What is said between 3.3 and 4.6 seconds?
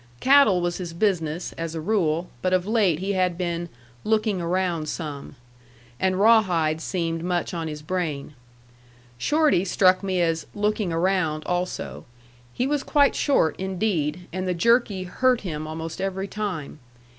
been "looking